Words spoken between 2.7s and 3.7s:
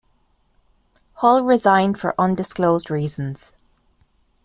reasons.